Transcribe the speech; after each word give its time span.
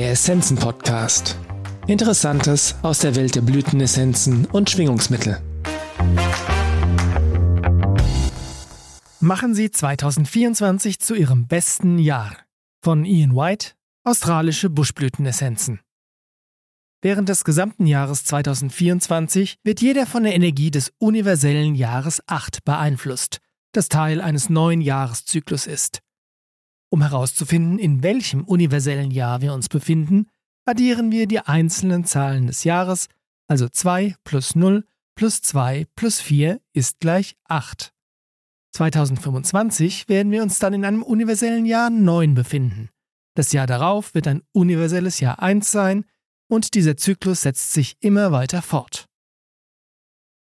Der 0.00 0.12
Essenzen-Podcast. 0.12 1.36
Interessantes 1.86 2.74
aus 2.80 3.00
der 3.00 3.16
Welt 3.16 3.34
der 3.34 3.42
Blütenessenzen 3.42 4.46
und 4.46 4.70
Schwingungsmittel. 4.70 5.42
Machen 9.20 9.52
Sie 9.52 9.70
2024 9.70 11.00
zu 11.00 11.14
Ihrem 11.14 11.48
besten 11.48 11.98
Jahr. 11.98 12.34
Von 12.82 13.04
Ian 13.04 13.36
White, 13.36 13.72
Australische 14.02 14.70
Buschblütenessenzen. 14.70 15.80
Während 17.02 17.28
des 17.28 17.44
gesamten 17.44 17.86
Jahres 17.86 18.24
2024 18.24 19.58
wird 19.64 19.82
jeder 19.82 20.06
von 20.06 20.22
der 20.22 20.34
Energie 20.34 20.70
des 20.70 20.94
universellen 20.96 21.74
Jahres 21.74 22.22
8 22.26 22.64
beeinflusst, 22.64 23.40
das 23.72 23.90
Teil 23.90 24.22
eines 24.22 24.48
neuen 24.48 24.80
Jahreszyklus 24.80 25.66
ist. 25.66 26.00
Um 26.90 27.02
herauszufinden, 27.02 27.78
in 27.78 28.02
welchem 28.02 28.44
universellen 28.44 29.10
Jahr 29.10 29.40
wir 29.40 29.54
uns 29.54 29.68
befinden, 29.68 30.26
addieren 30.64 31.12
wir 31.12 31.26
die 31.26 31.40
einzelnen 31.40 32.04
Zahlen 32.04 32.48
des 32.48 32.64
Jahres, 32.64 33.08
also 33.48 33.68
2 33.68 34.16
plus 34.24 34.54
0 34.54 34.84
plus 35.14 35.42
2 35.42 35.86
plus 35.94 36.20
4 36.20 36.60
ist 36.72 37.00
gleich 37.00 37.36
8. 37.44 37.92
2025 38.72 40.08
werden 40.08 40.32
wir 40.32 40.42
uns 40.42 40.58
dann 40.58 40.74
in 40.74 40.84
einem 40.84 41.02
universellen 41.02 41.66
Jahr 41.66 41.90
9 41.90 42.34
befinden. 42.34 42.88
Das 43.36 43.52
Jahr 43.52 43.66
darauf 43.66 44.14
wird 44.14 44.26
ein 44.26 44.42
universelles 44.52 45.20
Jahr 45.20 45.40
1 45.40 45.70
sein 45.70 46.04
und 46.48 46.74
dieser 46.74 46.96
Zyklus 46.96 47.42
setzt 47.42 47.72
sich 47.72 47.96
immer 48.00 48.32
weiter 48.32 48.62
fort. 48.62 49.06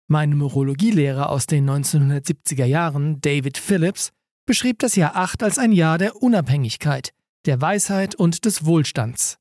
Mein 0.09 0.31
Numerologielehrer 0.31 1.31
aus 1.31 1.47
den 1.47 1.69
1970er 1.69 2.65
Jahren, 2.65 3.21
David 3.21 3.59
Phillips, 3.59 4.13
beschrieb 4.47 4.79
das 4.79 4.97
Jahr 4.97 5.17
8 5.17 5.43
als 5.43 5.59
ein 5.59 5.73
Jahr 5.73 5.99
der 5.99 6.23
Unabhängigkeit, 6.23 7.13
der 7.47 7.61
Weisheit 7.61 8.15
und 8.15 8.45
des 8.45 8.65
Wohlstands. 8.65 9.39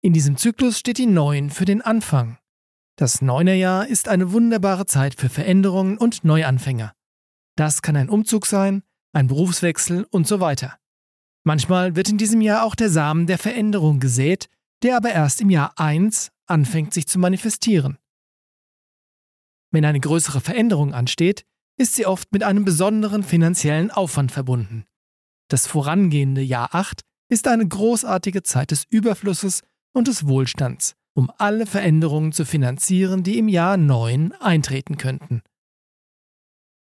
In 0.00 0.12
diesem 0.12 0.36
Zyklus 0.36 0.78
steht 0.78 0.98
die 0.98 1.06
9 1.06 1.50
für 1.50 1.64
den 1.64 1.82
Anfang. 1.82 2.38
Das 2.96 3.20
Neunerjahr 3.20 3.86
ist 3.86 4.08
eine 4.08 4.32
wunderbare 4.32 4.86
Zeit 4.86 5.14
für 5.14 5.28
Veränderungen 5.28 5.98
und 5.98 6.24
Neuanfänger. 6.24 6.94
Das 7.56 7.82
kann 7.82 7.96
ein 7.96 8.08
Umzug 8.08 8.46
sein, 8.46 8.82
ein 9.12 9.26
Berufswechsel 9.26 10.06
und 10.10 10.26
so 10.26 10.40
weiter. 10.40 10.78
Manchmal 11.44 11.96
wird 11.96 12.08
in 12.08 12.18
diesem 12.18 12.40
Jahr 12.40 12.64
auch 12.64 12.74
der 12.74 12.90
Samen 12.90 13.26
der 13.26 13.38
Veränderung 13.38 14.00
gesät, 14.00 14.48
der 14.82 14.96
aber 14.96 15.10
erst 15.10 15.40
im 15.40 15.50
Jahr 15.50 15.78
1 15.78 16.30
anfängt 16.46 16.94
sich 16.94 17.06
zu 17.06 17.18
manifestieren. 17.18 17.98
Wenn 19.70 19.84
eine 19.84 20.00
größere 20.00 20.40
Veränderung 20.40 20.94
ansteht, 20.94 21.44
ist 21.76 21.94
sie 21.94 22.06
oft 22.06 22.32
mit 22.32 22.42
einem 22.42 22.64
besonderen 22.64 23.22
finanziellen 23.22 23.90
Aufwand 23.90 24.32
verbunden. 24.32 24.84
Das 25.48 25.66
vorangehende 25.66 26.42
Jahr 26.42 26.74
8 26.74 27.02
ist 27.28 27.48
eine 27.48 27.66
großartige 27.66 28.42
Zeit 28.42 28.70
des 28.70 28.84
Überflusses 28.88 29.62
und 29.92 30.08
des 30.08 30.26
Wohlstands, 30.26 30.94
um 31.14 31.30
alle 31.38 31.66
Veränderungen 31.66 32.32
zu 32.32 32.44
finanzieren, 32.44 33.22
die 33.22 33.38
im 33.38 33.48
Jahr 33.48 33.76
9 33.76 34.32
eintreten 34.32 34.96
könnten. 34.96 35.42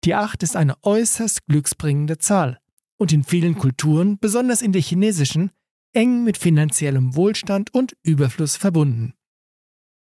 Die 0.03 0.13
8 0.13 0.43
ist 0.43 0.55
eine 0.55 0.75
äußerst 0.83 1.45
glücksbringende 1.47 2.17
Zahl 2.17 2.59
und 2.97 3.11
in 3.11 3.23
vielen 3.23 3.57
Kulturen, 3.57 4.17
besonders 4.19 4.61
in 4.61 4.71
der 4.71 4.81
chinesischen, 4.81 5.51
eng 5.93 6.23
mit 6.23 6.37
finanziellem 6.37 7.15
Wohlstand 7.15 7.73
und 7.73 7.95
Überfluss 8.03 8.55
verbunden. 8.55 9.13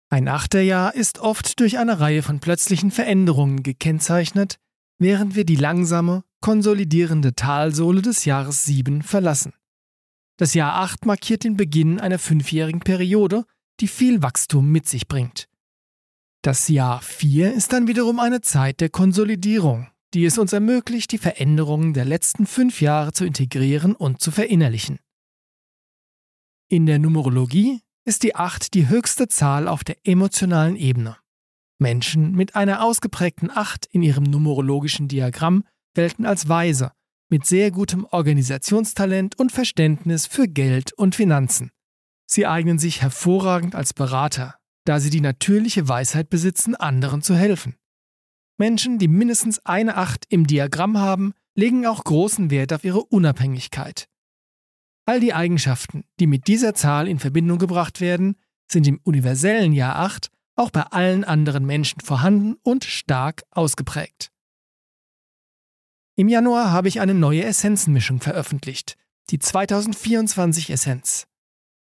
Ein 0.09 0.27
Achterjahr 0.27 0.95
ist 0.95 1.19
oft 1.21 1.61
durch 1.61 1.79
eine 1.79 2.01
Reihe 2.01 2.23
von 2.23 2.41
plötzlichen 2.41 2.91
Veränderungen 2.91 3.63
gekennzeichnet, 3.63 4.59
während 5.01 5.35
wir 5.35 5.45
die 5.45 5.57
langsame, 5.57 6.23
konsolidierende 6.41 7.35
Talsohle 7.35 8.03
des 8.03 8.25
Jahres 8.25 8.65
7 8.67 9.03
verlassen. 9.03 9.55
Das 10.37 10.55
Jahr 10.55 10.77
8 10.77 11.07
markiert 11.07 11.45
den 11.45 11.57
Beginn 11.57 11.99
einer 11.99 12.19
fünfjährigen 12.19 12.81
Periode, 12.81 13.45
die 13.81 13.89
viel 13.89 14.23
Wachstum 14.23 14.71
mit 14.71 14.89
sich 14.89 15.09
bringt. 15.09 15.49
Das 16.43 16.69
Jahr 16.69 17.03
4 17.03 17.53
ist 17.53 17.73
dann 17.73 17.89
wiederum 17.89 18.19
eine 18.21 18.41
Zeit 18.41 18.81
der 18.81 18.89
Konsolidierung, 18.89 19.89
die 20.15 20.25
es 20.25 20.39
uns 20.39 20.53
ermöglicht, 20.53 21.13
die 21.13 21.19
Veränderungen 21.19 21.93
der 21.93 22.05
letzten 22.05 22.47
fünf 22.47 22.81
Jahre 22.81 23.13
zu 23.13 23.25
integrieren 23.25 23.95
und 23.95 24.21
zu 24.21 24.31
verinnerlichen. 24.31 24.99
In 26.69 26.87
der 26.87 26.99
Numerologie 26.99 27.81
ist 28.05 28.23
die 28.23 28.37
8 28.37 28.73
die 28.75 28.89
höchste 28.89 29.29
Zahl 29.29 29.69
auf 29.69 29.85
der 29.85 29.97
emotionalen 30.05 30.77
Ebene. 30.77 31.17
Menschen 31.81 32.33
mit 32.33 32.55
einer 32.55 32.85
ausgeprägten 32.85 33.51
Acht 33.51 33.87
in 33.87 34.03
ihrem 34.03 34.25
numerologischen 34.25 35.09
Diagramm 35.09 35.65
gelten 35.95 36.27
als 36.27 36.49
weise, 36.49 36.93
mit 37.29 37.47
sehr 37.47 37.71
gutem 37.71 38.05
Organisationstalent 38.05 39.39
und 39.39 39.53
Verständnis 39.53 40.27
für 40.27 40.47
Geld 40.47 40.93
und 40.93 41.15
Finanzen. 41.15 41.71
Sie 42.27 42.47
eignen 42.47 42.79
sich 42.79 43.03
hervorragend 43.03 43.75
als 43.75 43.95
Berater, 43.95 44.57
da 44.85 45.01
sie 45.01 45.11
die 45.11 45.21
natürliche 45.21 45.89
Weisheit 45.89 46.31
besitzen, 46.31 46.77
anderen 46.77 47.23
zu 47.23 47.35
helfen. 47.35 47.77
Menschen, 48.59 48.99
die 48.99 49.09
mindestens 49.09 49.65
eine 49.65 49.97
Acht 49.97 50.27
im 50.29 50.47
Diagramm 50.47 50.99
haben, 50.99 51.33
legen 51.55 51.87
auch 51.87 52.05
großen 52.05 52.51
Wert 52.51 52.73
auf 52.73 52.85
ihre 52.85 53.03
Unabhängigkeit. 53.03 54.07
All 55.07 55.19
die 55.19 55.35
Eigenschaften, 55.35 56.05
die 56.21 56.27
mit 56.27 56.47
dieser 56.47 56.75
Zahl 56.75 57.09
in 57.09 57.19
Verbindung 57.19 57.59
gebracht 57.59 58.01
werden, 58.01 58.37
sind 58.71 58.87
im 58.87 59.01
universellen 59.03 59.73
Jahr 59.73 59.97
8 59.97 60.31
auch 60.61 60.71
bei 60.71 60.83
allen 60.83 61.25
anderen 61.25 61.65
Menschen 61.65 62.01
vorhanden 62.01 62.57
und 62.63 62.85
stark 62.85 63.43
ausgeprägt. 63.51 64.31
Im 66.17 66.29
Januar 66.29 66.71
habe 66.71 66.89
ich 66.89 67.01
eine 67.01 67.15
neue 67.15 67.45
Essenzenmischung 67.45 68.21
veröffentlicht, 68.21 68.97
die 69.31 69.39
2024 69.39 70.71
Essenz. 70.71 71.27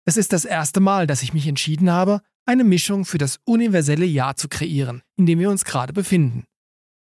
Es 0.04 0.16
ist 0.16 0.32
das 0.32 0.44
erste 0.44 0.78
Mal, 0.78 1.08
dass 1.08 1.22
ich 1.22 1.34
mich 1.34 1.48
entschieden 1.48 1.90
habe, 1.90 2.22
eine 2.46 2.62
Mischung 2.62 3.04
für 3.04 3.18
das 3.18 3.40
universelle 3.44 4.06
Jahr 4.06 4.36
zu 4.36 4.48
kreieren, 4.48 5.02
in 5.16 5.26
dem 5.26 5.40
wir 5.40 5.50
uns 5.50 5.64
gerade 5.64 5.92
befinden. 5.92 6.44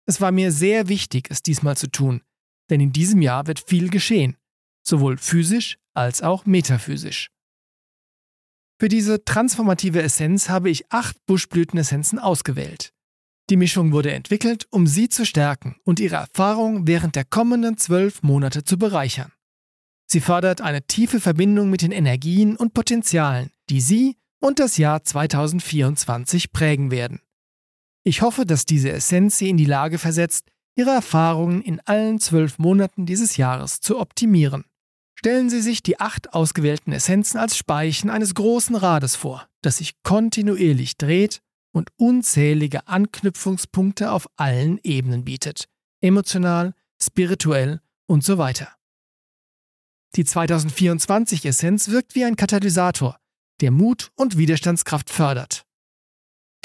Es 0.05 0.21
war 0.21 0.33
mir 0.33 0.53
sehr 0.53 0.89
wichtig, 0.89 1.28
es 1.31 1.43
diesmal 1.43 1.77
zu 1.77 1.91
tun, 1.91 2.22
denn 2.69 2.81
in 2.81 2.93
diesem 2.93 3.22
Jahr 3.22 3.47
wird 3.47 3.61
viel 3.61 3.89
geschehen, 3.89 4.37
sowohl 4.83 5.16
physisch 5.16 5.78
als 5.95 6.22
auch 6.22 6.45
metaphysisch. 6.45 7.31
Für 8.78 8.88
diese 8.88 9.25
transformative 9.25 10.03
Essenz 10.03 10.50
habe 10.50 10.69
ich 10.69 10.92
acht 10.92 11.16
Buschblütenessenzen 11.26 12.19
ausgewählt. 12.19 12.92
Die 13.48 13.56
Mischung 13.56 13.92
wurde 13.92 14.12
entwickelt, 14.12 14.66
um 14.70 14.87
Sie 14.87 15.09
zu 15.09 15.25
stärken 15.25 15.76
und 15.84 15.98
Ihre 15.98 16.16
Erfahrung 16.16 16.86
während 16.86 17.16
der 17.16 17.25
kommenden 17.25 17.78
zwölf 17.78 18.22
Monate 18.22 18.65
zu 18.65 18.76
bereichern. 18.76 19.32
Sie 20.06 20.20
fördert 20.20 20.60
eine 20.60 20.82
tiefe 20.86 21.20
Verbindung 21.20 21.70
mit 21.70 21.82
den 21.82 21.92
Energien 21.92 22.56
und 22.56 22.75
Potenzialen, 22.75 23.50
die 23.70 23.81
Sie 23.81 24.16
und 24.41 24.59
das 24.59 24.76
Jahr 24.76 25.03
2024 25.03 26.53
prägen 26.53 26.91
werden. 26.91 27.20
Ich 28.04 28.22
hoffe, 28.22 28.44
dass 28.44 28.66
diese 28.66 28.92
Essenz 28.92 29.38
Sie 29.38 29.48
in 29.48 29.56
die 29.56 29.65
Lage 29.65 29.98
versetzt, 29.98 30.50
Ihre 30.76 30.91
Erfahrungen 30.91 31.62
in 31.62 31.81
allen 31.81 32.20
zwölf 32.20 32.59
Monaten 32.59 33.06
dieses 33.06 33.38
Jahres 33.38 33.81
zu 33.81 33.98
optimieren. 33.98 34.65
Stellen 35.19 35.49
Sie 35.49 35.62
sich 35.62 35.82
die 35.82 35.99
acht 35.99 36.34
ausgewählten 36.34 36.93
Essenzen 36.93 37.38
als 37.38 37.56
Speichen 37.56 38.10
eines 38.10 38.34
großen 38.34 38.77
Rades 38.77 39.16
vor, 39.16 39.49
das 39.62 39.78
sich 39.78 40.03
kontinuierlich 40.03 40.99
dreht 40.99 41.41
und 41.72 41.91
unzählige 41.97 42.87
Anknüpfungspunkte 42.87 44.12
auf 44.12 44.28
allen 44.37 44.78
Ebenen 44.82 45.25
bietet, 45.25 45.69
emotional, 46.03 46.75
spirituell 47.03 47.81
und 48.06 48.25
so 48.25 48.37
weiter. 48.37 48.77
Die 50.16 50.25
2024 50.25 51.47
Essenz 51.47 51.88
wirkt 51.88 52.15
wie 52.15 52.25
ein 52.25 52.37
Katalysator, 52.37 53.19
der 53.62 53.71
Mut 53.71 54.12
und 54.16 54.37
Widerstandskraft 54.37 55.09
fördert. 55.09 55.65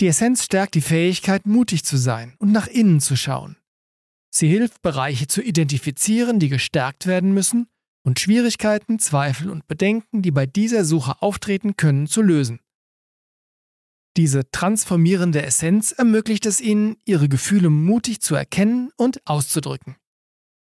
Die 0.02 0.08
Essenz 0.08 0.44
stärkt 0.44 0.76
die 0.76 0.82
Fähigkeit, 0.82 1.46
mutig 1.46 1.86
zu 1.86 1.96
sein 1.96 2.36
und 2.38 2.52
nach 2.52 2.68
innen 2.68 3.00
zu 3.00 3.16
schauen. 3.16 3.58
Sie 4.30 4.48
hilft, 4.48 4.82
Bereiche 4.82 5.28
zu 5.28 5.42
identifizieren, 5.42 6.40
die 6.40 6.50
gestärkt 6.50 7.06
werden 7.06 7.34
müssen 7.34 7.68
und 8.04 8.20
Schwierigkeiten, 8.20 9.00
Zweifel 9.00 9.50
und 9.50 9.68
Bedenken, 9.68 10.22
die 10.22 10.32
bei 10.32 10.46
dieser 10.46 10.86
Suche 10.86 11.22
auftreten 11.22 11.78
können, 11.78 12.08
zu 12.08 12.22
lösen. 12.22 12.60
Diese 14.18 14.50
transformierende 14.52 15.42
Essenz 15.42 15.92
ermöglicht 15.92 16.46
es 16.46 16.60
ihnen, 16.60 16.98
ihre 17.06 17.30
Gefühle 17.30 17.70
mutig 17.70 18.22
zu 18.22 18.36
erkennen 18.36 18.92
und 18.98 19.26
auszudrücken. 19.26 19.96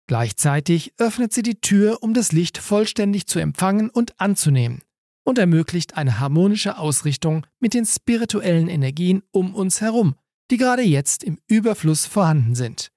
Gleichzeitig 0.09 0.95
öffnet 0.99 1.33
sie 1.33 1.43
die 1.43 1.61
Tür, 1.61 2.03
um 2.03 2.15
das 2.15 2.33
Licht 2.33 2.59
vollständig 2.59 3.27
zu 3.27 3.39
empfangen 3.39 3.91
und 3.91 4.21
anzunehmen 4.21 4.83
und 5.25 5.39
ermöglicht 5.39 5.97
eine 5.97 6.21
harmonische 6.21 6.79
Ausrichtung 6.79 7.47
mit 7.61 7.75
den 7.75 7.85
spirituellen 7.85 8.69
Energien 8.69 9.23
um 9.33 9.55
uns 9.55 9.81
herum, 9.81 10.15
die 10.51 10.57
gerade 10.57 10.83
jetzt 10.83 11.25
im 11.25 11.39
Überfluss 11.49 12.07
vorhanden 12.07 12.55
sind. 12.55 12.93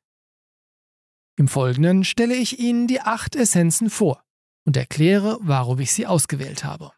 Im 1.36 1.48
Folgenden 1.48 2.04
stelle 2.04 2.36
ich 2.36 2.60
Ihnen 2.60 2.88
die 2.88 3.02
acht 3.02 3.36
Essenzen 3.36 3.90
vor 3.90 4.24
und 4.70 4.78
erkläre, 4.78 5.40
warum 5.42 5.80
ich 5.80 5.92
sie 5.92 6.06
ausgewählt 6.06 6.64
habe. 6.64 6.92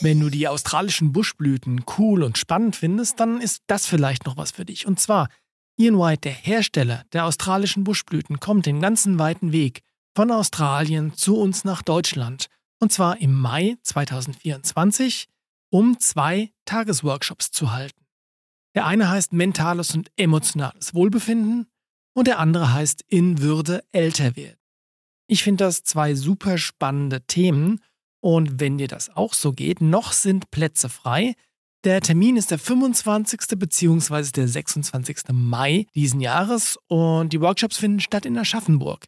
Wenn 0.00 0.18
du 0.18 0.30
die 0.30 0.48
australischen 0.48 1.12
Buschblüten 1.12 1.84
cool 1.96 2.24
und 2.24 2.36
spannend 2.36 2.74
findest, 2.74 3.20
dann 3.20 3.40
ist 3.40 3.62
das 3.68 3.86
vielleicht 3.86 4.26
noch 4.26 4.36
was 4.36 4.50
für 4.50 4.64
dich. 4.64 4.88
Und 4.88 4.98
zwar, 4.98 5.28
Ian 5.76 5.96
White, 5.96 6.22
der 6.22 6.32
Hersteller 6.32 7.04
der 7.12 7.24
australischen 7.24 7.84
Buschblüten, 7.84 8.40
kommt 8.40 8.66
den 8.66 8.80
ganzen 8.80 9.20
weiten 9.20 9.52
Weg 9.52 9.82
von 10.12 10.32
Australien 10.32 11.14
zu 11.14 11.36
uns 11.36 11.62
nach 11.62 11.82
Deutschland, 11.82 12.48
und 12.80 12.92
zwar 12.92 13.20
im 13.20 13.32
Mai 13.32 13.76
2024, 13.84 15.28
um 15.70 16.00
zwei 16.00 16.50
Tagesworkshops 16.64 17.52
zu 17.52 17.70
halten. 17.70 18.04
Der 18.74 18.86
eine 18.86 19.08
heißt 19.08 19.32
Mentales 19.32 19.94
und 19.94 20.10
emotionales 20.16 20.94
Wohlbefinden 20.94 21.68
und 22.12 22.26
der 22.26 22.40
andere 22.40 22.72
heißt 22.72 23.04
In 23.06 23.40
Würde 23.40 23.84
älter 23.92 24.34
werden. 24.34 24.57
Ich 25.30 25.42
finde 25.42 25.64
das 25.64 25.84
zwei 25.84 26.14
super 26.14 26.56
spannende 26.56 27.20
Themen 27.20 27.80
und 28.20 28.60
wenn 28.60 28.78
dir 28.78 28.88
das 28.88 29.14
auch 29.14 29.34
so 29.34 29.52
geht, 29.52 29.82
noch 29.82 30.12
sind 30.12 30.50
Plätze 30.50 30.88
frei. 30.88 31.34
Der 31.84 32.00
Termin 32.00 32.36
ist 32.38 32.50
der 32.50 32.58
25. 32.58 33.58
bzw. 33.58 34.30
der 34.32 34.48
26. 34.48 35.18
Mai 35.32 35.86
diesen 35.94 36.20
Jahres 36.20 36.78
und 36.88 37.32
die 37.34 37.42
Workshops 37.42 37.76
finden 37.76 38.00
statt 38.00 38.24
in 38.24 38.38
Aschaffenburg. 38.38 39.04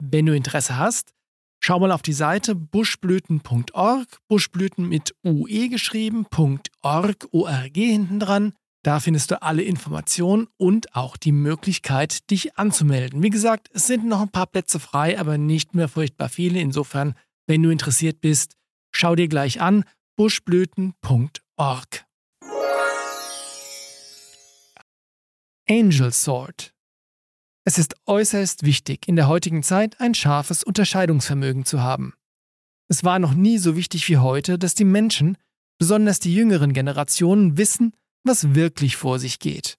Wenn 0.00 0.26
du 0.26 0.36
Interesse 0.36 0.76
hast, 0.76 1.14
schau 1.60 1.80
mal 1.80 1.92
auf 1.92 2.02
die 2.02 2.12
Seite 2.12 2.54
buschblüten.org, 2.54 4.06
Buschblüten 4.28 4.86
mit 4.86 5.16
UE 5.24 5.70
geschrieben, 5.70 6.26
.org, 6.82 7.26
ORG 7.32 7.74
hinten 7.74 8.20
dran. 8.20 8.52
Da 8.88 9.00
findest 9.00 9.30
du 9.30 9.42
alle 9.42 9.60
Informationen 9.60 10.48
und 10.56 10.96
auch 10.96 11.18
die 11.18 11.30
Möglichkeit, 11.30 12.30
dich 12.30 12.56
anzumelden. 12.56 13.22
Wie 13.22 13.28
gesagt, 13.28 13.68
es 13.74 13.86
sind 13.86 14.06
noch 14.06 14.22
ein 14.22 14.30
paar 14.30 14.46
Plätze 14.46 14.80
frei, 14.80 15.18
aber 15.18 15.36
nicht 15.36 15.74
mehr 15.74 15.88
furchtbar 15.88 16.30
viele. 16.30 16.58
Insofern, 16.58 17.12
wenn 17.46 17.62
du 17.62 17.68
interessiert 17.68 18.22
bist, 18.22 18.56
schau 18.90 19.14
dir 19.14 19.28
gleich 19.28 19.60
an 19.60 19.84
buschblüten.org. 20.16 22.06
Angel 25.68 26.10
Sword. 26.10 26.72
Es 27.66 27.76
ist 27.76 27.94
äußerst 28.06 28.62
wichtig, 28.62 29.06
in 29.06 29.16
der 29.16 29.28
heutigen 29.28 29.62
Zeit 29.62 30.00
ein 30.00 30.14
scharfes 30.14 30.64
Unterscheidungsvermögen 30.64 31.66
zu 31.66 31.82
haben. 31.82 32.14
Es 32.88 33.04
war 33.04 33.18
noch 33.18 33.34
nie 33.34 33.58
so 33.58 33.76
wichtig 33.76 34.08
wie 34.08 34.16
heute, 34.16 34.58
dass 34.58 34.74
die 34.74 34.86
Menschen, 34.86 35.36
besonders 35.76 36.20
die 36.20 36.34
jüngeren 36.34 36.72
Generationen, 36.72 37.58
wissen, 37.58 37.92
was 38.28 38.54
wirklich 38.54 38.96
vor 38.96 39.18
sich 39.18 39.40
geht. 39.40 39.76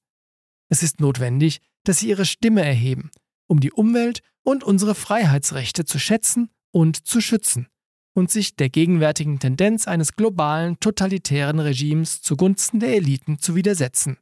Es 0.69 0.83
ist 0.83 0.99
notwendig, 0.99 1.61
dass 1.85 1.99
sie 1.99 2.09
ihre 2.09 2.25
Stimme 2.25 2.63
erheben, 2.63 3.11
um 3.47 3.59
die 3.59 3.71
Umwelt 3.71 4.21
und 4.43 4.63
unsere 4.63 4.95
Freiheitsrechte 4.95 5.85
zu 5.85 5.99
schätzen 5.99 6.49
und 6.71 7.07
zu 7.07 7.21
schützen 7.21 7.67
und 8.13 8.29
sich 8.29 8.55
der 8.55 8.69
gegenwärtigen 8.69 9.39
Tendenz 9.39 9.87
eines 9.87 10.15
globalen 10.15 10.79
totalitären 10.79 11.59
Regimes 11.59 12.21
zugunsten 12.21 12.79
der 12.79 12.95
Eliten 12.95 13.39
zu 13.39 13.55
widersetzen. 13.55 14.17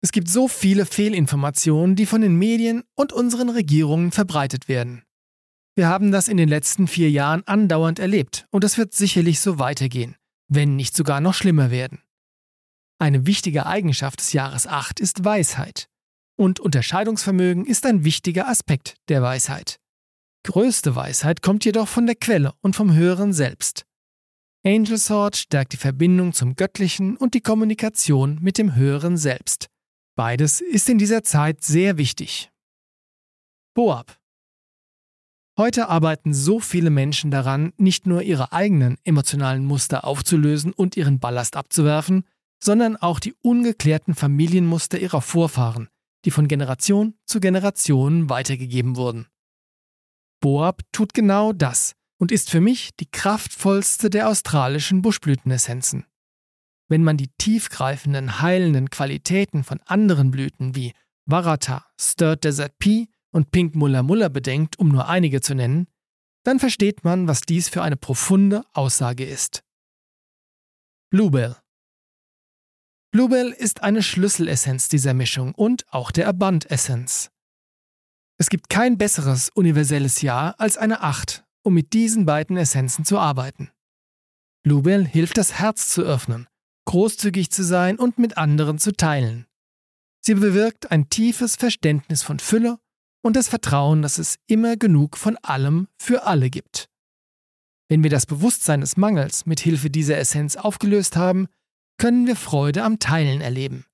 Es 0.00 0.12
gibt 0.12 0.28
so 0.28 0.46
viele 0.46 0.86
Fehlinformationen, 0.86 1.96
die 1.96 2.06
von 2.06 2.20
den 2.20 2.36
Medien 2.36 2.84
und 2.94 3.12
unseren 3.12 3.48
Regierungen 3.48 4.12
verbreitet 4.12 4.68
werden. 4.68 5.02
Wir 5.74 5.88
haben 5.88 6.12
das 6.12 6.28
in 6.28 6.36
den 6.36 6.48
letzten 6.48 6.86
vier 6.86 7.10
Jahren 7.10 7.42
andauernd 7.46 7.98
erlebt 7.98 8.46
und 8.50 8.62
es 8.64 8.78
wird 8.78 8.94
sicherlich 8.94 9.40
so 9.40 9.58
weitergehen, 9.58 10.16
wenn 10.48 10.76
nicht 10.76 10.94
sogar 10.94 11.20
noch 11.20 11.34
schlimmer 11.34 11.70
werden. 11.70 12.00
Eine 13.00 13.26
wichtige 13.26 13.66
Eigenschaft 13.66 14.20
des 14.20 14.32
Jahres 14.32 14.66
8 14.66 14.98
ist 14.98 15.24
Weisheit. 15.24 15.88
Und 16.36 16.58
Unterscheidungsvermögen 16.58 17.64
ist 17.64 17.86
ein 17.86 18.04
wichtiger 18.04 18.48
Aspekt 18.48 18.96
der 19.08 19.22
Weisheit. 19.22 19.78
Größte 20.44 20.96
Weisheit 20.96 21.40
kommt 21.40 21.64
jedoch 21.64 21.86
von 21.86 22.06
der 22.06 22.16
Quelle 22.16 22.54
und 22.60 22.74
vom 22.74 22.92
Höheren 22.94 23.32
selbst. 23.32 23.84
Angel 24.64 24.98
Sword 24.98 25.36
stärkt 25.36 25.72
die 25.72 25.78
Verbindung 25.78 26.32
zum 26.32 26.56
Göttlichen 26.56 27.16
und 27.16 27.34
die 27.34 27.40
Kommunikation 27.40 28.38
mit 28.40 28.58
dem 28.58 28.74
Höheren 28.74 29.16
selbst. 29.16 29.68
Beides 30.16 30.60
ist 30.60 30.88
in 30.88 30.98
dieser 30.98 31.22
Zeit 31.22 31.62
sehr 31.62 31.98
wichtig. 31.98 32.50
Boab. 33.74 34.18
Heute 35.56 35.88
arbeiten 35.88 36.34
so 36.34 36.58
viele 36.58 36.90
Menschen 36.90 37.30
daran, 37.30 37.72
nicht 37.76 38.06
nur 38.06 38.22
ihre 38.22 38.52
eigenen 38.52 38.96
emotionalen 39.04 39.64
Muster 39.64 40.04
aufzulösen 40.04 40.72
und 40.72 40.96
ihren 40.96 41.20
Ballast 41.20 41.56
abzuwerfen, 41.56 42.24
sondern 42.62 42.96
auch 42.96 43.20
die 43.20 43.34
ungeklärten 43.42 44.14
Familienmuster 44.14 44.98
ihrer 44.98 45.22
Vorfahren, 45.22 45.88
die 46.24 46.30
von 46.30 46.48
Generation 46.48 47.14
zu 47.24 47.40
Generation 47.40 48.28
weitergegeben 48.28 48.96
wurden. 48.96 49.28
Boab 50.40 50.82
tut 50.92 51.14
genau 51.14 51.52
das 51.52 51.94
und 52.18 52.32
ist 52.32 52.50
für 52.50 52.60
mich 52.60 52.90
die 52.96 53.10
kraftvollste 53.10 54.10
der 54.10 54.28
australischen 54.28 55.02
Buschblütenessenzen. 55.02 56.04
Wenn 56.88 57.04
man 57.04 57.16
die 57.16 57.28
tiefgreifenden, 57.38 58.40
heilenden 58.40 58.90
Qualitäten 58.90 59.62
von 59.62 59.80
anderen 59.86 60.30
Blüten 60.30 60.74
wie 60.74 60.94
Varata, 61.26 61.86
Stirred 62.00 62.44
Desert 62.44 62.78
Pea 62.78 63.06
und 63.30 63.50
Pink 63.50 63.74
Mulla 63.74 64.02
Mulla 64.02 64.28
bedenkt, 64.28 64.78
um 64.78 64.88
nur 64.88 65.08
einige 65.08 65.40
zu 65.40 65.54
nennen, 65.54 65.86
dann 66.44 66.58
versteht 66.58 67.04
man, 67.04 67.28
was 67.28 67.42
dies 67.42 67.68
für 67.68 67.82
eine 67.82 67.96
profunde 67.96 68.64
Aussage 68.72 69.24
ist. 69.24 69.62
Bluebell 71.10 71.56
Bluebell 73.10 73.52
ist 73.52 73.82
eine 73.82 74.02
Schlüsselessenz 74.02 74.90
dieser 74.90 75.14
Mischung 75.14 75.54
und 75.54 75.86
auch 75.90 76.10
der 76.10 76.28
Abund-Essenz. 76.28 77.30
Es 78.38 78.50
gibt 78.50 78.68
kein 78.68 78.98
besseres 78.98 79.48
universelles 79.48 80.20
Jahr 80.20 80.54
als 80.60 80.76
eine 80.76 81.00
Acht, 81.00 81.44
um 81.62 81.72
mit 81.72 81.94
diesen 81.94 82.26
beiden 82.26 82.58
Essenzen 82.58 83.06
zu 83.06 83.18
arbeiten. 83.18 83.70
Bluebell 84.62 85.06
hilft 85.06 85.38
das 85.38 85.54
Herz 85.54 85.88
zu 85.88 86.02
öffnen, 86.02 86.48
großzügig 86.84 87.50
zu 87.50 87.64
sein 87.64 87.98
und 87.98 88.18
mit 88.18 88.36
anderen 88.36 88.78
zu 88.78 88.92
teilen. 88.92 89.46
Sie 90.20 90.34
bewirkt 90.34 90.90
ein 90.90 91.08
tiefes 91.08 91.56
Verständnis 91.56 92.22
von 92.22 92.38
Fülle 92.38 92.78
und 93.22 93.36
das 93.36 93.48
Vertrauen, 93.48 94.02
dass 94.02 94.18
es 94.18 94.36
immer 94.46 94.76
genug 94.76 95.16
von 95.16 95.38
allem 95.38 95.88
für 95.96 96.24
alle 96.24 96.50
gibt. 96.50 96.90
Wenn 97.88 98.02
wir 98.02 98.10
das 98.10 98.26
Bewusstsein 98.26 98.82
des 98.82 98.98
Mangels 98.98 99.46
mit 99.46 99.60
Hilfe 99.60 99.88
dieser 99.88 100.18
Essenz 100.18 100.56
aufgelöst 100.56 101.16
haben, 101.16 101.48
können 101.98 102.26
wir 102.26 102.36
Freude 102.36 102.84
am 102.84 102.98
Teilen 102.98 103.40
erleben. 103.40 103.84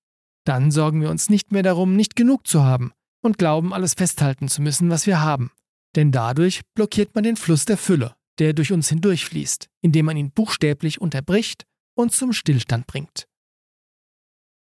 Dann 0.45 0.71
sorgen 0.71 1.01
wir 1.01 1.11
uns 1.11 1.31
nicht 1.31 1.53
mehr 1.53 1.63
darum, 1.63 1.97
nicht 1.97 2.17
genug 2.17 2.47
zu 2.47 2.63
haben 2.63 2.93
und 3.23 3.39
glauben, 3.39 3.73
alles 3.73 3.95
festhalten 3.95 4.49
zu 4.49 4.63
müssen, 4.63 4.91
was 4.91 5.07
wir 5.07 5.21
haben. 5.21 5.51
Denn 5.97 6.13
dadurch 6.13 6.61
blockiert 6.75 7.15
man 7.15 7.25
den 7.25 7.37
Fluss 7.37 7.65
der 7.65 7.79
Fülle, 7.79 8.15
der 8.39 8.53
durch 8.53 8.73
uns 8.73 8.89
hindurchfließt, 8.89 9.69
indem 9.81 10.07
man 10.07 10.17
ihn 10.17 10.31
buchstäblich 10.31 11.01
unterbricht 11.01 11.65
und 11.95 12.13
zum 12.13 12.33
Stillstand 12.33 12.87
bringt. 12.87 13.27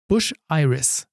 Bush 0.10 0.34
Iris 0.52 1.08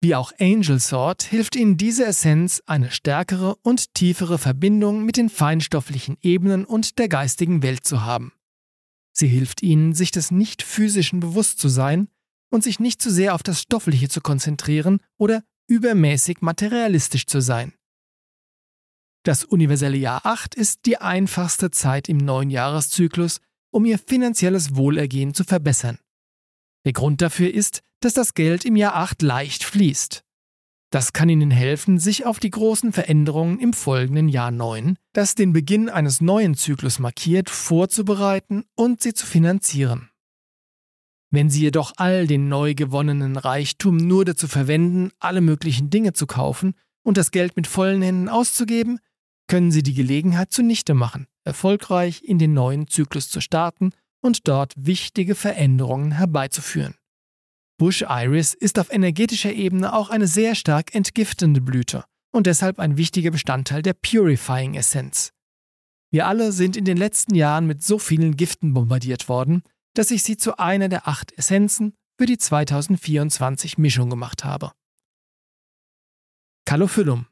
Wie 0.00 0.16
auch 0.16 0.32
Angel 0.40 0.80
Sword 0.80 1.22
hilft 1.22 1.54
Ihnen 1.54 1.76
diese 1.76 2.06
Essenz, 2.06 2.60
eine 2.66 2.90
stärkere 2.90 3.54
und 3.62 3.94
tiefere 3.94 4.38
Verbindung 4.38 5.04
mit 5.04 5.16
den 5.16 5.28
feinstofflichen 5.28 6.16
Ebenen 6.22 6.64
und 6.64 6.98
der 6.98 7.08
geistigen 7.08 7.62
Welt 7.62 7.84
zu 7.84 8.04
haben. 8.04 8.32
Sie 9.18 9.26
hilft 9.26 9.62
ihnen, 9.62 9.94
sich 9.94 10.12
des 10.12 10.30
nicht-physischen 10.30 11.18
bewusst 11.18 11.58
zu 11.58 11.68
sein 11.68 12.08
und 12.50 12.62
sich 12.62 12.78
nicht 12.78 13.02
zu 13.02 13.10
sehr 13.10 13.34
auf 13.34 13.42
das 13.42 13.60
Stoffliche 13.60 14.08
zu 14.08 14.20
konzentrieren 14.20 15.00
oder 15.16 15.42
übermäßig 15.66 16.40
materialistisch 16.40 17.26
zu 17.26 17.40
sein. 17.40 17.74
Das 19.24 19.44
universelle 19.44 19.96
Jahr 19.96 20.24
8 20.24 20.54
ist 20.54 20.86
die 20.86 20.98
einfachste 20.98 21.72
Zeit 21.72 22.08
im 22.08 22.18
neuen 22.18 22.50
Jahreszyklus, 22.50 23.40
um 23.70 23.84
ihr 23.84 23.98
finanzielles 23.98 24.76
Wohlergehen 24.76 25.34
zu 25.34 25.42
verbessern. 25.42 25.98
Der 26.84 26.92
Grund 26.92 27.20
dafür 27.20 27.52
ist, 27.52 27.82
dass 28.00 28.14
das 28.14 28.34
Geld 28.34 28.64
im 28.64 28.76
Jahr 28.76 28.94
8 28.94 29.20
leicht 29.22 29.64
fließt. 29.64 30.24
Das 30.90 31.12
kann 31.12 31.28
Ihnen 31.28 31.50
helfen, 31.50 31.98
sich 31.98 32.24
auf 32.24 32.40
die 32.40 32.50
großen 32.50 32.92
Veränderungen 32.92 33.58
im 33.58 33.74
folgenden 33.74 34.28
Jahr 34.28 34.50
9, 34.50 34.96
das 35.12 35.34
den 35.34 35.52
Beginn 35.52 35.90
eines 35.90 36.22
neuen 36.22 36.54
Zyklus 36.54 36.98
markiert, 36.98 37.50
vorzubereiten 37.50 38.64
und 38.74 39.02
sie 39.02 39.12
zu 39.12 39.26
finanzieren. 39.26 40.10
Wenn 41.30 41.50
Sie 41.50 41.60
jedoch 41.60 41.92
all 41.96 42.26
den 42.26 42.48
neu 42.48 42.74
gewonnenen 42.74 43.36
Reichtum 43.36 43.98
nur 43.98 44.24
dazu 44.24 44.48
verwenden, 44.48 45.10
alle 45.18 45.42
möglichen 45.42 45.90
Dinge 45.90 46.14
zu 46.14 46.26
kaufen 46.26 46.72
und 47.02 47.18
das 47.18 47.32
Geld 47.32 47.54
mit 47.54 47.66
vollen 47.66 48.00
Händen 48.00 48.30
auszugeben, 48.30 48.98
können 49.46 49.70
Sie 49.70 49.82
die 49.82 49.92
Gelegenheit 49.92 50.52
zunichte 50.52 50.94
machen, 50.94 51.26
erfolgreich 51.44 52.22
in 52.24 52.38
den 52.38 52.54
neuen 52.54 52.88
Zyklus 52.88 53.28
zu 53.28 53.42
starten 53.42 53.90
und 54.22 54.48
dort 54.48 54.72
wichtige 54.76 55.34
Veränderungen 55.34 56.12
herbeizuführen. 56.12 56.94
Bush 57.78 58.04
Iris 58.08 58.54
ist 58.54 58.76
auf 58.80 58.90
energetischer 58.90 59.52
Ebene 59.52 59.92
auch 59.92 60.10
eine 60.10 60.26
sehr 60.26 60.56
stark 60.56 60.96
entgiftende 60.96 61.60
Blüte 61.60 62.04
und 62.32 62.48
deshalb 62.48 62.80
ein 62.80 62.96
wichtiger 62.96 63.30
Bestandteil 63.30 63.82
der 63.82 63.92
Purifying 63.92 64.74
Essenz. 64.74 65.32
Wir 66.10 66.26
alle 66.26 66.50
sind 66.50 66.76
in 66.76 66.84
den 66.84 66.96
letzten 66.96 67.36
Jahren 67.36 67.68
mit 67.68 67.84
so 67.84 68.00
vielen 68.00 68.36
Giften 68.36 68.74
bombardiert 68.74 69.28
worden, 69.28 69.62
dass 69.94 70.10
ich 70.10 70.24
sie 70.24 70.36
zu 70.36 70.58
einer 70.58 70.88
der 70.88 71.06
acht 71.06 71.30
Essenzen 71.38 71.94
für 72.18 72.26
die 72.26 72.36
2024 72.36 73.78
Mischung 73.78 74.10
gemacht 74.10 74.44
habe. 74.44 74.72
Calophyllum. 76.64 77.26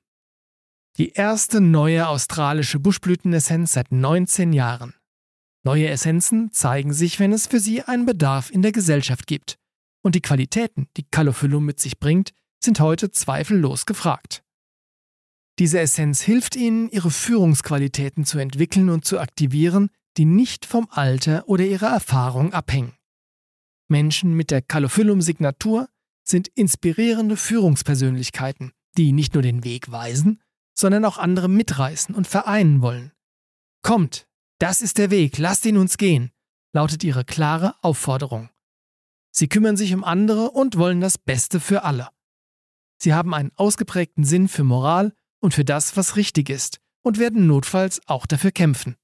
Die 0.97 1.11
erste 1.11 1.61
neue 1.61 2.07
australische 2.07 2.79
Buschblütenessenz 2.79 3.73
seit 3.73 3.91
19 3.91 4.53
Jahren. 4.53 4.95
Neue 5.65 5.89
Essenzen 5.89 6.53
zeigen 6.53 6.93
sich, 6.93 7.19
wenn 7.19 7.33
es 7.33 7.49
für 7.49 7.59
sie 7.59 7.83
einen 7.83 8.07
Bedarf 8.07 8.53
in 8.53 8.63
der 8.63 8.71
Gesellschaft 8.71 9.27
gibt 9.27 9.59
und 10.07 10.15
die 10.15 10.23
Qualitäten, 10.23 10.89
die 10.97 11.03
Calophyllum 11.03 11.65
mit 11.65 11.81
sich 11.81 11.99
bringt, 11.99 12.33
sind 12.63 12.79
heute 12.79 13.11
zweifellos 13.11 13.87
gefragt. 13.87 14.45
Diese 15.59 15.81
Essenz 15.81 16.21
hilft 16.21 16.55
Ihnen, 16.55 16.89
Ihre 16.91 17.11
Führungsqualitäten 17.11 18.25
zu 18.25 18.39
entwickeln 18.39 18.89
und 18.89 19.05
zu 19.05 19.19
aktivieren, 19.19 19.91
die 20.17 20.25
nicht 20.25 20.65
vom 20.65 20.87
Alter 20.91 21.49
oder 21.49 21.65
ihrer 21.65 21.89
Erfahrung 21.89 22.53
abhängen. 22.53 22.95
Menschen 23.89 24.35
mit 24.35 24.53
der 24.53 24.63
Calophyllum-Signatur 24.63 25.89
sind 26.23 26.49
inspirierende 26.49 27.37
Führungspersönlichkeiten, 27.37 28.73
die 28.97 29.13
nicht 29.13 29.35
nur 29.35 29.43
den 29.43 29.65
Weg 29.65 29.91
weisen, 29.91 30.41
sondern 30.79 31.05
auch 31.05 31.19
andere 31.19 31.49
mitreißen 31.49 32.15
und 32.15 32.29
vereinen 32.29 32.81
wollen. 32.81 33.13
Kommt, 33.83 34.29
das 34.61 34.83
ist 34.83 34.99
der 34.99 35.11
Weg, 35.11 35.39
lasst 35.39 35.67
ihn 35.67 35.77
uns 35.77 35.99
gehen, 35.99 36.31
lautet 36.73 37.03
ihre 37.03 37.25
klare 37.25 37.75
Aufforderung. 37.83 38.51
Sie 39.39 39.49
kümmern 39.49 39.77
sich 39.77 39.93
um 39.93 40.03
andere 40.03 40.51
und 40.51 40.79
wollen 40.79 41.03
das 41.03 41.19
Beste 41.19 41.61
für 41.61 41.85
alle. 41.85 42.09
Sie 42.99 43.13
haben 43.13 43.35
einen 43.35 43.53
ausgeprägten 43.57 44.25
Sinn 44.25 44.49
für 44.49 44.65
Moral 44.65 45.13
und 45.41 45.53
für 45.53 45.65
das, 45.65 45.95
was 45.97 46.17
richtig 46.17 46.49
ist, 46.49 46.81
und 47.03 47.19
werden 47.19 47.47
notfalls 47.47 48.01
auch 48.07 48.25
dafür 48.25 48.51
kämpfen. 48.51 48.97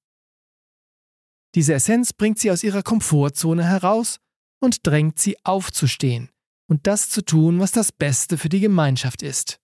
Diese 1.54 1.74
Essenz 1.74 2.14
bringt 2.14 2.38
sie 2.38 2.50
aus 2.50 2.64
ihrer 2.64 2.82
Komfortzone 2.82 3.62
heraus 3.62 4.20
und 4.58 4.86
drängt 4.86 5.18
sie 5.18 5.36
aufzustehen 5.44 6.30
und 6.66 6.86
das 6.86 7.10
zu 7.10 7.22
tun, 7.22 7.60
was 7.60 7.72
das 7.72 7.92
Beste 7.92 8.38
für 8.38 8.48
die 8.48 8.60
Gemeinschaft 8.60 9.20
ist. 9.22 9.60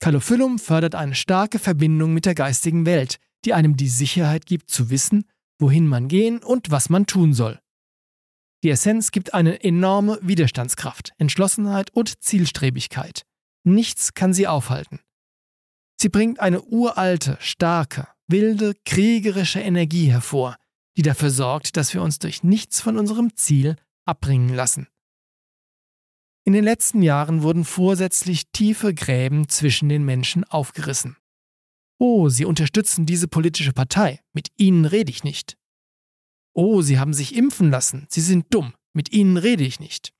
Calophyllum 0.00 0.58
fördert 0.58 0.94
eine 0.94 1.14
starke 1.14 1.58
Verbindung 1.58 2.12
mit 2.12 2.26
der 2.26 2.34
geistigen 2.34 2.84
Welt, 2.84 3.18
die 3.46 3.54
einem 3.54 3.78
die 3.78 3.88
Sicherheit 3.88 4.44
gibt 4.44 4.70
zu 4.70 4.90
wissen, 4.90 5.24
wohin 5.58 5.86
man 5.86 6.08
gehen 6.08 6.42
und 6.42 6.70
was 6.70 6.90
man 6.90 7.06
tun 7.06 7.32
soll. 7.32 7.58
Die 8.64 8.70
Essenz 8.70 9.12
gibt 9.12 9.34
eine 9.34 9.62
enorme 9.62 10.18
Widerstandskraft, 10.20 11.12
Entschlossenheit 11.18 11.90
und 11.92 12.22
Zielstrebigkeit. 12.22 13.22
Nichts 13.64 14.14
kann 14.14 14.32
sie 14.32 14.48
aufhalten. 14.48 15.00
Sie 16.00 16.08
bringt 16.08 16.40
eine 16.40 16.62
uralte, 16.62 17.36
starke, 17.40 18.08
wilde, 18.26 18.74
kriegerische 18.84 19.60
Energie 19.60 20.10
hervor, 20.10 20.56
die 20.96 21.02
dafür 21.02 21.30
sorgt, 21.30 21.76
dass 21.76 21.94
wir 21.94 22.02
uns 22.02 22.18
durch 22.18 22.42
nichts 22.42 22.80
von 22.80 22.98
unserem 22.98 23.36
Ziel 23.36 23.76
abbringen 24.04 24.54
lassen. 24.54 24.88
In 26.44 26.52
den 26.52 26.64
letzten 26.64 27.02
Jahren 27.02 27.42
wurden 27.42 27.64
vorsätzlich 27.64 28.50
tiefe 28.52 28.94
Gräben 28.94 29.48
zwischen 29.48 29.88
den 29.88 30.04
Menschen 30.04 30.44
aufgerissen. 30.44 31.16
Oh, 31.98 32.28
Sie 32.28 32.44
unterstützen 32.44 33.06
diese 33.06 33.28
politische 33.28 33.72
Partei, 33.72 34.20
mit 34.32 34.48
Ihnen 34.56 34.84
rede 34.84 35.10
ich 35.10 35.24
nicht. 35.24 35.58
Oh, 36.60 36.82
Sie 36.82 36.98
haben 36.98 37.14
sich 37.14 37.36
impfen 37.36 37.70
lassen, 37.70 38.08
Sie 38.10 38.20
sind 38.20 38.52
dumm, 38.52 38.74
mit 38.92 39.12
Ihnen 39.12 39.36
rede 39.36 39.62
ich 39.62 39.78
nicht. 39.78 40.12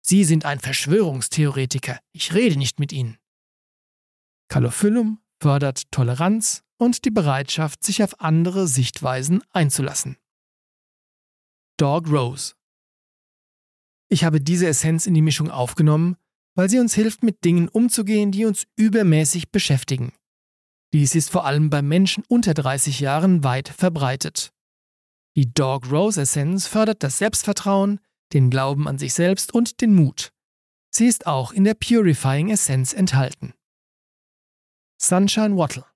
Sie 0.00 0.22
sind 0.22 0.44
ein 0.44 0.60
Verschwörungstheoretiker, 0.60 1.98
ich 2.12 2.32
rede 2.32 2.56
nicht 2.56 2.78
mit 2.78 2.92
Ihnen. 2.92 3.18
Calophyllum 4.46 5.18
fördert 5.40 5.90
Toleranz 5.90 6.62
und 6.78 7.04
die 7.04 7.10
Bereitschaft, 7.10 7.82
sich 7.82 8.04
auf 8.04 8.20
andere 8.20 8.68
Sichtweisen 8.68 9.42
einzulassen. 9.50 10.16
Dog 11.76 12.08
Rose 12.08 12.54
Ich 14.08 14.22
habe 14.22 14.40
diese 14.40 14.68
Essenz 14.68 15.08
in 15.08 15.14
die 15.14 15.22
Mischung 15.22 15.50
aufgenommen, 15.50 16.16
weil 16.54 16.70
sie 16.70 16.78
uns 16.78 16.94
hilft, 16.94 17.24
mit 17.24 17.44
Dingen 17.44 17.68
umzugehen, 17.68 18.30
die 18.30 18.44
uns 18.44 18.68
übermäßig 18.76 19.50
beschäftigen. 19.50 20.12
Dies 20.92 21.16
ist 21.16 21.30
vor 21.30 21.46
allem 21.46 21.68
bei 21.68 21.82
Menschen 21.82 22.22
unter 22.28 22.54
30 22.54 23.00
Jahren 23.00 23.42
weit 23.42 23.66
verbreitet. 23.66 24.52
Die 25.34 25.52
Dog 25.52 25.90
Rose 25.90 26.22
Essenz 26.22 26.66
fördert 26.66 27.02
das 27.02 27.18
Selbstvertrauen, 27.18 28.00
den 28.34 28.50
Glauben 28.50 28.86
an 28.86 28.98
sich 28.98 29.14
selbst 29.14 29.54
und 29.54 29.80
den 29.80 29.94
Mut. 29.94 30.32
Sie 30.90 31.06
ist 31.06 31.26
auch 31.26 31.52
in 31.52 31.64
der 31.64 31.74
Purifying 31.74 32.50
Essenz 32.50 32.92
enthalten. 32.92 33.54
Sunshine 35.00 35.56
Wattle. 35.56 35.86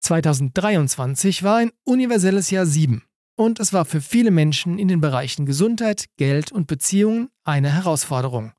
2023 0.00 1.42
war 1.42 1.56
ein 1.56 1.72
universelles 1.84 2.50
Jahr 2.50 2.64
7 2.64 3.04
und 3.36 3.60
es 3.60 3.72
war 3.74 3.84
für 3.84 4.00
viele 4.00 4.30
Menschen 4.30 4.78
in 4.78 4.88
den 4.88 5.00
Bereichen 5.02 5.44
Gesundheit, 5.44 6.06
Geld 6.16 6.50
und 6.50 6.66
Beziehungen 6.66 7.28
eine 7.44 7.72
Herausforderung. 7.72 8.52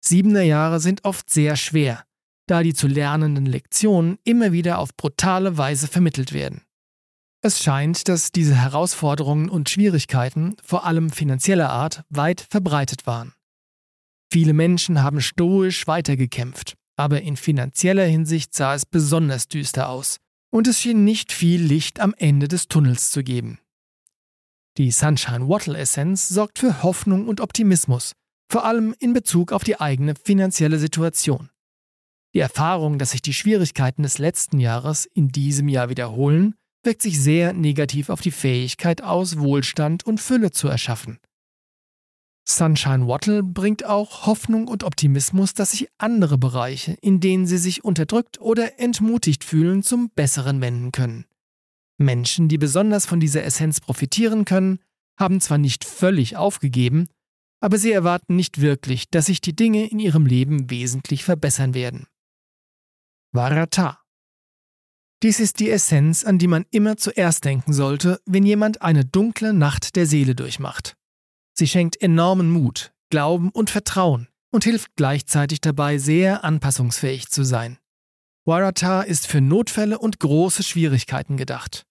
Siebener 0.00 0.42
Jahre 0.42 0.80
sind 0.80 1.04
oft 1.04 1.30
sehr 1.30 1.54
schwer, 1.54 2.04
da 2.46 2.62
die 2.62 2.74
zu 2.74 2.88
lernenden 2.88 3.46
Lektionen 3.46 4.18
immer 4.24 4.50
wieder 4.52 4.78
auf 4.78 4.96
brutale 4.96 5.56
Weise 5.56 5.86
vermittelt 5.86 6.32
werden. 6.32 6.62
Es 7.40 7.62
scheint, 7.62 8.08
dass 8.08 8.32
diese 8.32 8.56
Herausforderungen 8.56 9.48
und 9.48 9.70
Schwierigkeiten, 9.70 10.56
vor 10.64 10.84
allem 10.84 11.10
finanzieller 11.10 11.70
Art, 11.70 12.02
weit 12.08 12.40
verbreitet 12.50 13.06
waren. 13.06 13.32
Viele 14.30 14.52
Menschen 14.52 15.02
haben 15.02 15.20
stoisch 15.20 15.86
weitergekämpft, 15.86 16.74
aber 16.96 17.22
in 17.22 17.36
finanzieller 17.36 18.04
Hinsicht 18.04 18.54
sah 18.54 18.74
es 18.74 18.84
besonders 18.84 19.46
düster 19.46 19.88
aus 19.88 20.18
und 20.50 20.66
es 20.66 20.80
schien 20.80 21.04
nicht 21.04 21.32
viel 21.32 21.62
Licht 21.62 22.00
am 22.00 22.12
Ende 22.18 22.48
des 22.48 22.66
Tunnels 22.66 23.10
zu 23.10 23.22
geben. 23.22 23.60
Die 24.76 24.90
Sunshine 24.90 25.48
Wattle 25.48 25.78
Essenz 25.78 26.28
sorgt 26.28 26.58
für 26.58 26.82
Hoffnung 26.82 27.28
und 27.28 27.40
Optimismus, 27.40 28.12
vor 28.50 28.64
allem 28.64 28.94
in 28.98 29.12
Bezug 29.12 29.52
auf 29.52 29.62
die 29.62 29.80
eigene 29.80 30.14
finanzielle 30.14 30.78
Situation. 30.78 31.50
Die 32.34 32.40
Erfahrung, 32.40 32.98
dass 32.98 33.12
sich 33.12 33.22
die 33.22 33.32
Schwierigkeiten 33.32 34.02
des 34.02 34.18
letzten 34.18 34.60
Jahres 34.60 35.06
in 35.06 35.28
diesem 35.28 35.68
Jahr 35.68 35.88
wiederholen, 35.88 36.54
wirkt 36.82 37.02
sich 37.02 37.20
sehr 37.20 37.52
negativ 37.52 38.08
auf 38.08 38.20
die 38.20 38.30
Fähigkeit 38.30 39.02
aus, 39.02 39.38
Wohlstand 39.38 40.04
und 40.06 40.20
Fülle 40.20 40.50
zu 40.50 40.68
erschaffen. 40.68 41.18
Sunshine 42.48 43.06
Wattle 43.06 43.42
bringt 43.42 43.84
auch 43.84 44.24
Hoffnung 44.26 44.68
und 44.68 44.82
Optimismus, 44.82 45.52
dass 45.52 45.72
sich 45.72 45.88
andere 45.98 46.38
Bereiche, 46.38 46.92
in 47.02 47.20
denen 47.20 47.46
sie 47.46 47.58
sich 47.58 47.84
unterdrückt 47.84 48.40
oder 48.40 48.80
entmutigt 48.80 49.44
fühlen, 49.44 49.82
zum 49.82 50.10
Besseren 50.10 50.62
wenden 50.62 50.90
können. 50.90 51.26
Menschen, 51.98 52.48
die 52.48 52.56
besonders 52.56 53.04
von 53.04 53.20
dieser 53.20 53.44
Essenz 53.44 53.80
profitieren 53.80 54.46
können, 54.46 54.78
haben 55.18 55.40
zwar 55.42 55.58
nicht 55.58 55.84
völlig 55.84 56.36
aufgegeben, 56.38 57.08
aber 57.60 57.76
sie 57.76 57.92
erwarten 57.92 58.36
nicht 58.36 58.60
wirklich, 58.60 59.10
dass 59.10 59.26
sich 59.26 59.40
die 59.40 59.54
Dinge 59.54 59.90
in 59.90 59.98
ihrem 59.98 60.24
Leben 60.24 60.70
wesentlich 60.70 61.24
verbessern 61.24 61.74
werden. 61.74 62.06
Varata 63.32 64.00
Dies 65.22 65.40
ist 65.40 65.58
die 65.58 65.70
Essenz, 65.70 66.24
an 66.24 66.38
die 66.38 66.46
man 66.46 66.64
immer 66.70 66.96
zuerst 66.96 67.44
denken 67.44 67.72
sollte, 67.72 68.20
wenn 68.24 68.46
jemand 68.46 68.82
eine 68.82 69.04
dunkle 69.04 69.52
Nacht 69.52 69.96
der 69.96 70.06
Seele 70.06 70.36
durchmacht. 70.36 70.96
Sie 71.54 71.66
schenkt 71.66 72.00
enormen 72.00 72.50
Mut, 72.50 72.92
Glauben 73.10 73.50
und 73.50 73.68
Vertrauen 73.68 74.28
und 74.52 74.62
hilft 74.62 74.94
gleichzeitig 74.94 75.60
dabei, 75.60 75.98
sehr 75.98 76.44
anpassungsfähig 76.44 77.30
zu 77.30 77.42
sein. 77.42 77.78
Warata 78.44 79.02
ist 79.02 79.26
für 79.26 79.40
Notfälle 79.40 79.98
und 79.98 80.20
große 80.20 80.62
Schwierigkeiten 80.62 81.36
gedacht. 81.36 81.84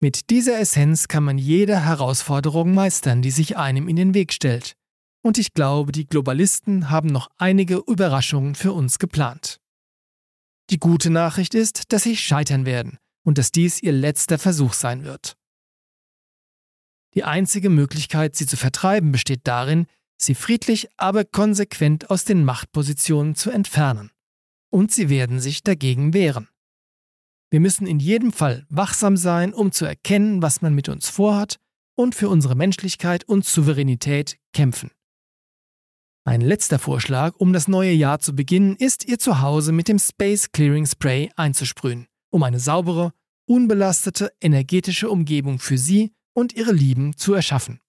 Mit 0.00 0.28
dieser 0.28 0.60
Essenz 0.60 1.08
kann 1.08 1.24
man 1.24 1.38
jede 1.38 1.80
Herausforderung 1.80 2.74
meistern, 2.74 3.22
die 3.22 3.30
sich 3.30 3.56
einem 3.56 3.88
in 3.88 3.96
den 3.96 4.12
Weg 4.12 4.34
stellt. 4.34 4.76
Und 5.22 5.38
ich 5.38 5.54
glaube, 5.54 5.90
die 5.90 6.06
Globalisten 6.06 6.90
haben 6.90 7.08
noch 7.08 7.30
einige 7.38 7.76
Überraschungen 7.76 8.54
für 8.54 8.74
uns 8.74 8.98
geplant. 8.98 9.58
Die 10.70 10.78
gute 10.78 11.10
Nachricht 11.10 11.54
ist, 11.54 11.92
dass 11.92 12.04
sie 12.04 12.16
scheitern 12.16 12.66
werden 12.66 12.98
und 13.22 13.38
dass 13.38 13.52
dies 13.52 13.82
ihr 13.82 13.92
letzter 13.92 14.38
Versuch 14.38 14.72
sein 14.72 15.04
wird. 15.04 15.36
Die 17.14 17.24
einzige 17.24 17.70
Möglichkeit, 17.70 18.34
sie 18.34 18.46
zu 18.46 18.56
vertreiben, 18.56 19.12
besteht 19.12 19.42
darin, 19.44 19.86
sie 20.16 20.34
friedlich, 20.34 20.88
aber 20.96 21.24
konsequent 21.24 22.10
aus 22.10 22.24
den 22.24 22.44
Machtpositionen 22.44 23.34
zu 23.34 23.50
entfernen. 23.50 24.10
Und 24.70 24.90
sie 24.90 25.08
werden 25.08 25.38
sich 25.38 25.62
dagegen 25.62 26.12
wehren. 26.14 26.48
Wir 27.50 27.60
müssen 27.60 27.86
in 27.86 28.00
jedem 28.00 28.32
Fall 28.32 28.66
wachsam 28.68 29.16
sein, 29.16 29.54
um 29.54 29.70
zu 29.70 29.84
erkennen, 29.84 30.42
was 30.42 30.60
man 30.60 30.74
mit 30.74 30.88
uns 30.88 31.08
vorhat 31.08 31.60
und 31.94 32.16
für 32.16 32.28
unsere 32.28 32.56
Menschlichkeit 32.56 33.22
und 33.24 33.44
Souveränität 33.44 34.38
kämpfen. 34.52 34.90
Ein 36.26 36.40
letzter 36.40 36.78
Vorschlag, 36.78 37.34
um 37.36 37.52
das 37.52 37.68
neue 37.68 37.92
Jahr 37.92 38.18
zu 38.18 38.34
beginnen, 38.34 38.76
ist, 38.76 39.06
ihr 39.06 39.18
Zuhause 39.18 39.72
mit 39.72 39.88
dem 39.88 39.98
Space 39.98 40.50
Clearing 40.52 40.86
Spray 40.86 41.30
einzusprühen, 41.36 42.06
um 42.30 42.42
eine 42.42 42.58
saubere, 42.58 43.12
unbelastete, 43.46 44.32
energetische 44.40 45.10
Umgebung 45.10 45.58
für 45.58 45.76
Sie 45.76 46.14
und 46.32 46.54
ihre 46.54 46.72
Lieben 46.72 47.14
zu 47.18 47.34
erschaffen. 47.34 47.80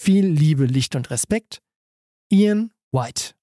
Viel 0.00 0.26
Liebe, 0.26 0.64
Licht 0.64 0.96
und 0.96 1.10
Respekt, 1.10 1.60
Ian 2.30 2.70
White. 2.90 3.34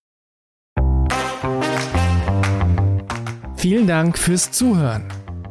Vielen 3.55 3.85
Dank 3.85 4.17
fürs 4.17 4.51
Zuhören. 4.51 5.07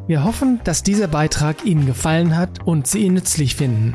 Wir 0.09 0.25
hoffen, 0.25 0.61
dass 0.65 0.83
dieser 0.83 1.07
Beitrag 1.07 1.65
Ihnen 1.65 1.87
gefallen 1.87 2.37
hat 2.37 2.67
und 2.67 2.89
Sie 2.89 3.05
ihn 3.05 3.15
nützlich 3.15 3.55
finden. 3.55 3.95